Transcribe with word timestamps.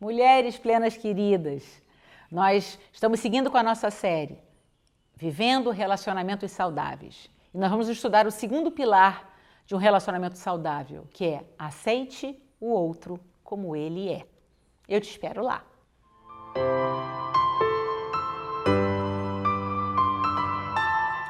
Mulheres 0.00 0.56
plenas 0.56 0.96
queridas, 0.96 1.62
nós 2.30 2.78
estamos 2.90 3.20
seguindo 3.20 3.50
com 3.50 3.58
a 3.58 3.62
nossa 3.62 3.90
série, 3.90 4.38
Vivendo 5.14 5.68
Relacionamentos 5.68 6.50
Saudáveis. 6.52 7.28
E 7.52 7.58
nós 7.58 7.70
vamos 7.70 7.86
estudar 7.86 8.26
o 8.26 8.30
segundo 8.30 8.70
pilar 8.70 9.30
de 9.66 9.74
um 9.74 9.78
relacionamento 9.78 10.38
saudável, 10.38 11.06
que 11.12 11.26
é 11.26 11.44
aceite 11.58 12.42
o 12.58 12.70
outro 12.70 13.20
como 13.44 13.76
ele 13.76 14.10
é. 14.10 14.24
Eu 14.88 15.02
te 15.02 15.10
espero 15.10 15.42
lá. 15.42 15.62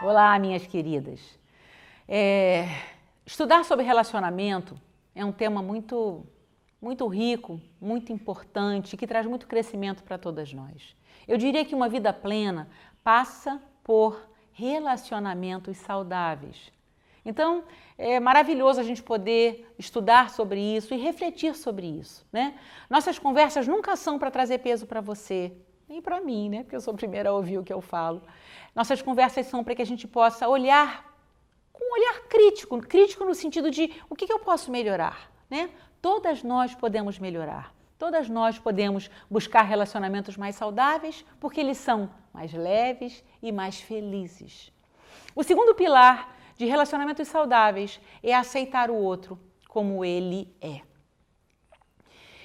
Olá, 0.01 0.39
minhas 0.39 0.65
queridas. 0.65 1.21
É, 2.07 2.69
estudar 3.27 3.65
sobre 3.65 3.85
relacionamento 3.85 4.81
é 5.13 5.25
um 5.25 5.33
tema 5.33 5.61
muito, 5.61 6.25
muito 6.81 7.07
rico, 7.07 7.61
muito 7.81 8.13
importante, 8.13 8.97
que 8.97 9.07
traz 9.07 9.27
muito 9.27 9.47
crescimento 9.47 10.03
para 10.03 10.17
todas 10.17 10.53
nós. 10.53 10.97
Eu 11.29 11.37
diria 11.37 11.65
que 11.65 11.75
uma 11.75 11.89
vida 11.89 12.13
plena 12.13 12.69
passa 13.05 13.61
por 13.85 14.21
relacionamentos 14.53 15.77
saudáveis. 15.79 16.73
Então, 17.25 17.65
é 17.99 18.19
maravilhoso 18.19 18.81
a 18.81 18.83
gente 18.83 19.03
poder 19.03 19.71
estudar 19.79 20.31
sobre 20.31 20.59
isso 20.59 20.95
e 20.95 20.97
refletir 20.97 21.55
sobre 21.55 21.87
isso, 21.87 22.27
né? 22.33 22.59
Nossas 22.89 23.19
conversas 23.19 23.69
nunca 23.69 23.95
são 23.95 24.19
para 24.19 24.31
trazer 24.31 24.59
peso 24.59 24.87
para 24.87 25.03
você, 25.03 25.53
nem 25.87 26.01
para 26.01 26.21
mim, 26.21 26.49
né? 26.49 26.63
Porque 26.63 26.77
eu 26.77 26.81
sou 26.81 26.95
a 26.95 26.97
primeira 26.97 27.29
a 27.29 27.33
ouvir 27.35 27.59
o 27.59 27.65
que 27.65 27.73
eu 27.73 27.81
falo. 27.81 28.23
Nossas 28.75 29.03
conversas 29.03 29.47
são 29.47 29.63
para 29.63 29.75
que 29.75 29.83
a 29.83 29.87
gente 29.87 30.09
possa 30.09 30.49
olhar 30.49 31.11
com 31.73 31.85
um 31.85 31.93
olhar 31.93 32.23
crítico, 32.29 32.79
crítico 32.81 33.25
no 33.25 33.35
sentido 33.35 33.71
de 33.71 33.93
o 34.09 34.15
que, 34.15 34.27
que 34.27 34.33
eu 34.33 34.39
posso 34.39 34.71
melhorar, 34.71 35.31
né? 35.51 35.71
Todas 36.01 36.43
nós 36.43 36.75
podemos 36.75 37.19
melhorar. 37.19 37.75
Todas 37.99 38.29
nós 38.29 38.59
podemos 38.59 39.11
buscar 39.29 39.63
relacionamentos 39.63 40.37
mais 40.37 40.57
saudáveis 40.57 41.25
porque 41.39 41.61
eles 41.61 41.77
são 41.77 42.11
mais 42.33 42.53
leves 42.53 43.23
e 43.43 43.53
mais 43.53 43.79
felizes. 43.79 44.73
O 45.35 45.43
segundo 45.43 45.75
pilar 45.75 46.35
de 46.57 46.65
relacionamentos 46.65 47.29
saudáveis 47.29 48.01
é 48.23 48.35
aceitar 48.35 48.91
o 48.91 48.95
outro 48.95 49.39
como 49.69 50.05
ele 50.05 50.55
é. 50.61 50.81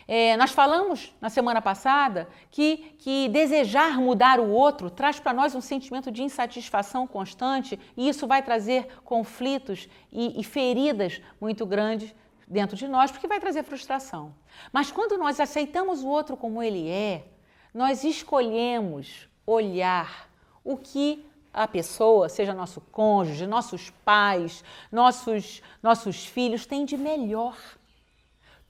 É, 0.08 0.38
nós 0.38 0.52
falamos 0.52 1.16
na 1.20 1.32
semana 1.32 1.62
passada 1.62 2.30
que, 2.52 2.78
que 3.00 3.28
desejar 3.30 4.00
mudar 4.00 4.40
o 4.40 4.50
outro 4.50 4.90
traz 4.92 5.20
para 5.20 5.34
nós 5.34 5.56
um 5.56 5.62
sentimento 5.62 6.12
de 6.12 6.22
insatisfação 6.22 7.08
constante 7.08 7.80
e 7.98 8.08
isso 8.08 8.28
vai 8.28 8.44
trazer 8.44 8.88
conflitos 9.04 9.90
e, 10.12 10.40
e 10.40 10.44
feridas 10.44 11.20
muito 11.42 11.66
grandes 11.66 12.14
dentro 12.48 12.76
de 12.76 12.88
nós, 12.88 13.12
porque 13.12 13.28
vai 13.28 13.40
trazer 13.40 13.64
frustração. 13.64 14.34
Mas 14.72 14.92
quando 14.92 15.18
nós 15.18 15.40
aceitamos 15.40 16.04
o 16.04 16.08
outro 16.08 16.38
como 16.38 16.62
ele 16.62 16.90
é, 16.90 17.26
nós 17.74 18.04
escolhemos 18.04 19.28
olhar 19.46 20.30
o 20.64 20.78
que 20.78 21.26
a 21.54 21.68
pessoa, 21.68 22.28
seja 22.28 22.54
nosso 22.54 22.82
cônjuge, 22.92 23.48
nossos 23.48 23.90
pais, 24.04 24.64
nossos, 24.92 25.62
nossos 25.82 26.26
filhos, 26.26 26.66
têm 26.66 26.84
de 26.84 26.98
melhor. 26.98 27.58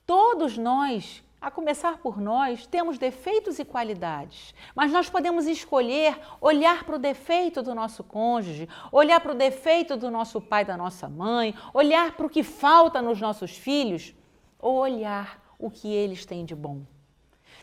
Todos 0.05 0.57
nós, 0.57 1.23
a 1.45 1.51
começar 1.51 1.99
por 1.99 2.19
nós, 2.19 2.65
temos 2.65 2.97
defeitos 2.97 3.59
e 3.59 3.63
qualidades, 3.63 4.55
mas 4.73 4.91
nós 4.91 5.11
podemos 5.11 5.45
escolher 5.45 6.17
olhar 6.41 6.83
para 6.83 6.95
o 6.95 6.99
defeito 6.99 7.61
do 7.61 7.75
nosso 7.75 8.03
cônjuge, 8.03 8.67
olhar 8.91 9.19
para 9.19 9.31
o 9.31 9.35
defeito 9.35 9.95
do 9.95 10.09
nosso 10.09 10.41
pai, 10.41 10.65
da 10.65 10.75
nossa 10.75 11.07
mãe, 11.07 11.53
olhar 11.71 12.13
para 12.13 12.25
o 12.25 12.29
que 12.31 12.41
falta 12.41 12.99
nos 12.99 13.21
nossos 13.21 13.55
filhos, 13.55 14.15
ou 14.57 14.77
olhar 14.77 15.39
o 15.59 15.69
que 15.69 15.87
eles 15.87 16.25
têm 16.25 16.43
de 16.43 16.55
bom. 16.55 16.81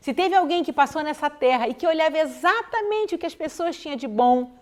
Se 0.00 0.14
teve 0.14 0.36
alguém 0.36 0.62
que 0.62 0.72
passou 0.72 1.02
nessa 1.02 1.28
terra 1.28 1.66
e 1.66 1.74
que 1.74 1.84
olhava 1.84 2.18
exatamente 2.18 3.16
o 3.16 3.18
que 3.18 3.26
as 3.26 3.34
pessoas 3.34 3.76
tinham 3.76 3.96
de 3.96 4.06
bom, 4.06 4.52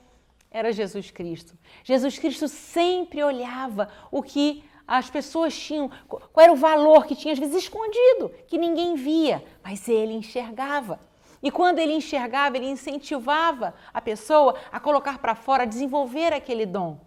era 0.50 0.72
Jesus 0.72 1.10
Cristo. 1.10 1.58
Jesus 1.84 2.18
Cristo 2.18 2.48
sempre 2.48 3.22
olhava 3.22 3.90
o 4.10 4.22
que 4.22 4.64
as 4.90 5.08
pessoas 5.08 5.56
tinham, 5.56 5.88
qual 6.08 6.42
era 6.42 6.52
o 6.52 6.56
valor 6.56 7.06
que 7.06 7.14
tinha, 7.14 7.32
às 7.32 7.38
vezes 7.38 7.54
escondido, 7.54 8.30
que 8.48 8.58
ninguém 8.58 8.96
via, 8.96 9.44
mas 9.62 9.88
ele 9.88 10.12
enxergava. 10.12 10.98
E 11.40 11.48
quando 11.48 11.78
ele 11.78 11.92
enxergava, 11.92 12.56
ele 12.56 12.66
incentivava 12.68 13.72
a 13.94 14.00
pessoa 14.00 14.56
a 14.72 14.80
colocar 14.80 15.18
para 15.18 15.36
fora, 15.36 15.62
a 15.62 15.66
desenvolver 15.66 16.32
aquele 16.32 16.66
dom. 16.66 17.00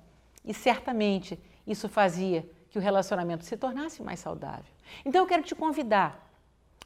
E 0.45 0.53
certamente 0.53 1.37
isso 1.67 1.89
fazia 1.89 2.49
que 2.69 2.79
o 2.79 2.81
relacionamento 2.81 3.43
se 3.43 3.57
tornasse 3.57 4.01
mais 4.01 4.21
saudável. 4.21 4.73
Então 5.03 5.21
eu 5.21 5.27
quero 5.27 5.43
te 5.43 5.53
convidar. 5.53 6.31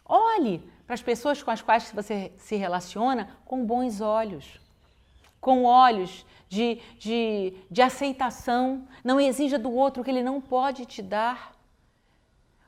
Olhe 0.03 0.67
para 0.87 0.95
as 0.95 1.01
pessoas 1.03 1.43
com 1.43 1.51
as 1.51 1.61
quais 1.61 1.91
você 1.91 2.31
se 2.39 2.55
relaciona 2.55 3.37
com 3.45 3.63
bons 3.63 4.01
olhos 4.01 4.59
com 5.47 5.63
olhos 5.63 6.25
de, 6.49 6.81
de, 6.99 7.53
de 7.71 7.81
aceitação, 7.81 8.85
não 9.01 9.17
exija 9.17 9.57
do 9.57 9.71
outro 9.71 10.01
o 10.01 10.03
que 10.03 10.11
ele 10.11 10.21
não 10.21 10.41
pode 10.41 10.85
te 10.85 11.01
dar. 11.01 11.53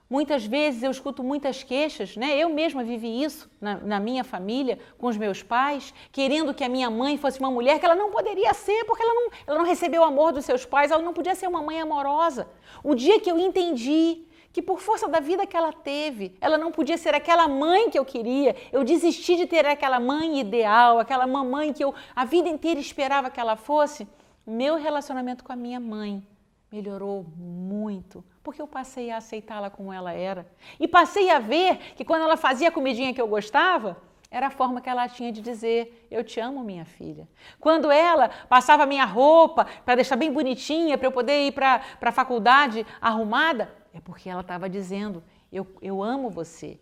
Muitas 0.10 0.46
vezes 0.46 0.82
eu 0.82 0.90
escuto 0.90 1.22
muitas 1.22 1.62
queixas, 1.62 2.16
né? 2.16 2.38
Eu 2.38 2.48
mesma 2.48 2.82
vivi 2.82 3.22
isso 3.22 3.52
na, 3.60 3.76
na, 3.80 4.00
minha 4.00 4.24
família, 4.24 4.80
com 4.98 5.08
os 5.08 5.18
meus 5.18 5.44
pais, 5.44 5.94
querendo 6.10 6.54
que 6.54 6.64
a 6.64 6.70
minha 6.70 6.90
mãe 6.90 7.18
fosse 7.18 7.38
uma 7.42 7.52
mulher 7.52 7.82
que 7.82 7.86
ela 7.86 7.96
não 7.96 8.12
poderia 8.12 8.54
ser, 8.54 8.86
porque 8.86 9.04
ela 9.04 9.14
não, 9.14 9.30
ela 9.46 9.58
não 9.58 9.66
recebeu 9.66 10.02
o 10.02 10.06
amor 10.06 10.32
dos 10.32 10.46
seus 10.46 10.66
pais, 10.66 10.90
ela 10.90 11.04
não 11.04 11.14
podia 11.14 11.36
ser 11.36 11.48
uma 11.48 11.62
mãe 11.62 11.82
amorosa. 11.82 12.48
O 12.82 12.96
dia 12.96 13.20
que 13.20 13.30
eu 13.30 13.38
entendi 13.38 14.24
que 14.52 14.62
por 14.62 14.80
força 14.80 15.08
da 15.08 15.20
vida 15.20 15.46
que 15.46 15.56
ela 15.56 15.72
teve, 15.72 16.36
ela 16.42 16.58
não 16.58 16.72
podia 16.72 16.98
ser 16.98 17.14
aquela 17.14 17.48
mãe 17.48 17.90
que 17.90 18.00
eu 18.00 18.06
queria. 18.06 18.56
Eu 18.72 18.84
desisti 18.84 19.36
de 19.36 19.46
ter 19.46 19.66
aquela 19.66 20.00
mãe 20.00 20.40
ideal, 20.40 21.00
aquela 21.00 21.28
mamãe 21.28 21.72
que 21.72 21.84
eu 21.84 21.94
a 22.16 22.26
vida 22.26 22.50
inteira 22.50 22.80
esperava 22.80 23.30
que 23.30 23.40
ela 23.40 23.56
fosse. 23.56 24.08
Meu 24.46 24.76
relacionamento 24.76 25.44
com 25.44 25.54
a 25.54 25.56
minha 25.56 25.80
mãe 25.80 26.24
melhorou 26.72 27.26
muito, 27.36 28.24
porque 28.44 28.62
eu 28.62 28.68
passei 28.68 29.12
a 29.12 29.18
aceitá-la 29.18 29.70
como 29.70 29.94
ela 29.94 30.12
era. 30.12 30.48
E 30.80 30.88
passei 30.88 31.30
a 31.30 31.40
ver 31.40 31.78
que 31.96 32.06
quando 32.06 32.24
ela 32.24 32.38
fazia 32.38 32.70
a 32.70 32.72
comidinha 32.72 33.14
que 33.14 33.22
eu 33.22 33.28
gostava, 33.28 33.98
era 34.32 34.48
a 34.48 34.52
forma 34.52 34.80
que 34.80 34.90
ela 34.90 35.08
tinha 35.10 35.32
de 35.32 35.42
dizer: 35.42 36.08
Eu 36.12 36.24
te 36.24 36.40
amo, 36.40 36.64
minha 36.64 36.86
filha. 36.86 37.28
Quando 37.60 37.92
ela 37.92 38.30
passava 38.48 38.86
minha 38.86 39.06
roupa 39.06 39.66
para 39.84 39.96
deixar 39.96 40.16
bem 40.16 40.32
bonitinha, 40.32 40.98
para 40.98 41.08
eu 41.08 41.12
poder 41.12 41.48
ir 41.48 41.52
para 41.52 41.82
a 42.00 42.12
faculdade 42.12 42.86
arrumada, 43.02 43.74
é 43.94 44.00
porque 44.00 44.30
ela 44.30 44.42
estava 44.42 44.70
dizendo: 44.70 45.24
eu, 45.52 45.66
eu 45.82 46.04
amo 46.04 46.30
você. 46.30 46.80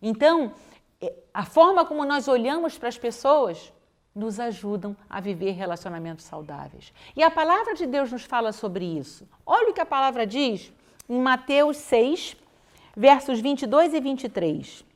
Então, 0.00 0.54
é, 1.00 1.12
a 1.34 1.44
forma 1.44 1.84
como 1.84 2.04
nós 2.04 2.28
olhamos 2.28 2.78
para 2.78 2.88
as 2.88 2.96
pessoas 2.96 3.72
nos 4.14 4.40
ajudam 4.40 4.96
a 5.08 5.20
viver 5.20 5.52
relacionamentos 5.52 6.24
saudáveis. 6.24 6.92
E 7.14 7.22
a 7.22 7.30
palavra 7.30 7.74
de 7.74 7.86
Deus 7.86 8.10
nos 8.10 8.24
fala 8.24 8.52
sobre 8.52 8.84
isso. 8.84 9.28
Olha 9.46 9.70
o 9.70 9.74
que 9.74 9.80
a 9.80 9.86
palavra 9.86 10.26
diz 10.26 10.72
em 11.08 11.20
Mateus 11.20 11.76
6, 11.76 12.36
versos 12.96 13.40
22 13.40 13.94
e 13.94 14.00
23. 14.00 14.89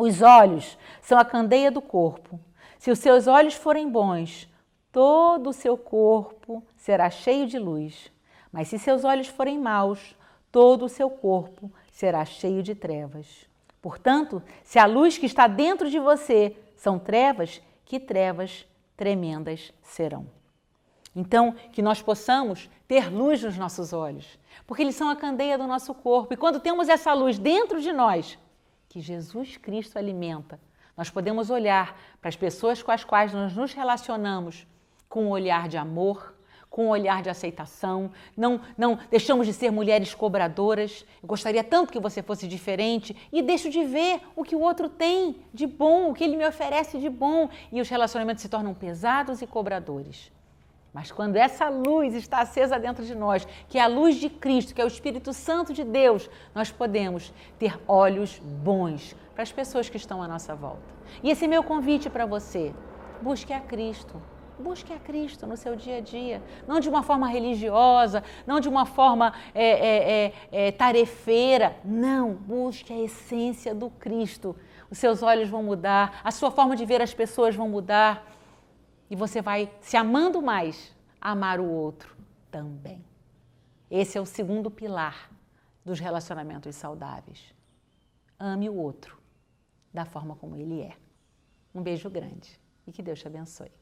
Os 0.00 0.22
olhos 0.22 0.78
são 1.02 1.18
a 1.18 1.24
candeia 1.26 1.70
do 1.70 1.82
corpo. 1.82 2.40
Se 2.78 2.90
os 2.90 2.98
seus 2.98 3.26
olhos 3.26 3.52
forem 3.52 3.86
bons, 3.86 4.48
todo 4.90 5.50
o 5.50 5.52
seu 5.52 5.76
corpo 5.76 6.64
será 6.74 7.10
cheio 7.10 7.46
de 7.46 7.58
luz. 7.58 8.10
Mas 8.50 8.68
se 8.68 8.78
seus 8.78 9.04
olhos 9.04 9.28
forem 9.28 9.58
maus, 9.58 10.16
todo 10.50 10.86
o 10.86 10.88
seu 10.88 11.10
corpo 11.10 11.70
será 11.92 12.24
cheio 12.24 12.62
de 12.62 12.74
trevas. 12.74 13.46
Portanto, 13.82 14.42
se 14.64 14.78
a 14.78 14.86
luz 14.86 15.18
que 15.18 15.26
está 15.26 15.46
dentro 15.46 15.90
de 15.90 15.98
você 15.98 16.56
são 16.76 16.98
trevas, 16.98 17.60
que 17.84 18.00
trevas 18.00 18.66
tremendas 18.96 19.70
serão. 19.82 20.26
Então, 21.14 21.54
que 21.72 21.82
nós 21.82 22.00
possamos 22.00 22.70
ter 22.88 23.12
luz 23.12 23.42
nos 23.42 23.58
nossos 23.58 23.92
olhos, 23.92 24.38
porque 24.66 24.82
eles 24.82 24.96
são 24.96 25.10
a 25.10 25.16
candeia 25.16 25.58
do 25.58 25.66
nosso 25.66 25.92
corpo. 25.92 26.32
E 26.32 26.38
quando 26.38 26.58
temos 26.58 26.88
essa 26.88 27.12
luz 27.12 27.38
dentro 27.38 27.82
de 27.82 27.92
nós, 27.92 28.38
que 28.90 29.00
Jesus 29.00 29.56
Cristo 29.56 29.96
alimenta, 29.96 30.60
nós 30.96 31.08
podemos 31.08 31.48
olhar 31.48 31.96
para 32.20 32.28
as 32.28 32.34
pessoas 32.34 32.82
com 32.82 32.90
as 32.90 33.04
quais 33.04 33.32
nós 33.32 33.54
nos 33.54 33.72
relacionamos 33.72 34.66
com 35.08 35.26
um 35.26 35.30
olhar 35.30 35.68
de 35.68 35.78
amor, 35.78 36.34
com 36.68 36.86
um 36.86 36.88
olhar 36.88 37.22
de 37.22 37.30
aceitação, 37.30 38.10
não, 38.36 38.60
não 38.76 38.98
deixamos 39.08 39.46
de 39.46 39.52
ser 39.52 39.70
mulheres 39.70 40.12
cobradoras. 40.12 41.06
Eu 41.22 41.28
gostaria 41.28 41.62
tanto 41.62 41.92
que 41.92 42.00
você 42.00 42.20
fosse 42.20 42.48
diferente 42.48 43.16
e 43.32 43.42
deixo 43.42 43.70
de 43.70 43.84
ver 43.84 44.22
o 44.34 44.42
que 44.42 44.56
o 44.56 44.60
outro 44.60 44.88
tem 44.88 45.36
de 45.54 45.68
bom, 45.68 46.10
o 46.10 46.14
que 46.14 46.24
ele 46.24 46.36
me 46.36 46.46
oferece 46.46 46.98
de 46.98 47.08
bom, 47.08 47.48
e 47.70 47.80
os 47.80 47.88
relacionamentos 47.88 48.42
se 48.42 48.48
tornam 48.48 48.74
pesados 48.74 49.40
e 49.40 49.46
cobradores. 49.46 50.32
Mas 50.92 51.12
quando 51.12 51.36
essa 51.36 51.68
luz 51.68 52.14
está 52.14 52.40
acesa 52.40 52.78
dentro 52.78 53.04
de 53.04 53.14
nós, 53.14 53.46
que 53.68 53.78
é 53.78 53.82
a 53.82 53.86
luz 53.86 54.16
de 54.16 54.28
Cristo, 54.28 54.74
que 54.74 54.80
é 54.80 54.84
o 54.84 54.88
Espírito 54.88 55.32
Santo 55.32 55.72
de 55.72 55.84
Deus, 55.84 56.28
nós 56.54 56.70
podemos 56.70 57.32
ter 57.58 57.78
olhos 57.86 58.40
bons 58.40 59.14
para 59.32 59.42
as 59.42 59.52
pessoas 59.52 59.88
que 59.88 59.96
estão 59.96 60.20
à 60.20 60.26
nossa 60.26 60.54
volta. 60.54 60.82
E 61.22 61.30
esse 61.30 61.44
é 61.44 61.48
meu 61.48 61.62
convite 61.62 62.10
para 62.10 62.26
você. 62.26 62.74
Busque 63.22 63.52
a 63.52 63.60
Cristo. 63.60 64.20
Busque 64.58 64.92
a 64.92 64.98
Cristo 64.98 65.46
no 65.46 65.56
seu 65.56 65.74
dia 65.74 65.96
a 65.96 66.00
dia, 66.00 66.42
não 66.68 66.80
de 66.80 66.88
uma 66.88 67.02
forma 67.02 67.26
religiosa, 67.26 68.22
não 68.46 68.60
de 68.60 68.68
uma 68.68 68.84
forma 68.84 69.32
é, 69.54 69.64
é, 69.64 70.32
é, 70.52 70.66
é, 70.66 70.70
tarefeira, 70.70 71.76
não, 71.82 72.34
busque 72.34 72.92
a 72.92 72.98
essência 72.98 73.74
do 73.74 73.88
Cristo, 73.88 74.54
os 74.90 74.98
seus 74.98 75.22
olhos 75.22 75.48
vão 75.48 75.62
mudar, 75.62 76.20
a 76.22 76.30
sua 76.30 76.50
forma 76.50 76.76
de 76.76 76.84
ver 76.84 77.00
as 77.00 77.14
pessoas 77.14 77.56
vão 77.56 77.70
mudar 77.70 78.30
e 79.10 79.16
você 79.16 79.42
vai 79.42 79.70
se 79.80 79.96
amando 79.96 80.40
mais, 80.40 80.94
amar 81.20 81.58
o 81.58 81.68
outro 81.68 82.16
também. 82.50 83.04
Esse 83.90 84.16
é 84.16 84.20
o 84.20 84.24
segundo 84.24 84.70
pilar 84.70 85.28
dos 85.84 85.98
relacionamentos 85.98 86.76
saudáveis. 86.76 87.52
Ame 88.38 88.70
o 88.70 88.74
outro 88.76 89.18
da 89.92 90.04
forma 90.04 90.36
como 90.36 90.56
ele 90.56 90.80
é. 90.80 90.96
Um 91.74 91.82
beijo 91.82 92.08
grande 92.08 92.58
e 92.86 92.92
que 92.92 93.02
Deus 93.02 93.18
te 93.18 93.26
abençoe. 93.26 93.72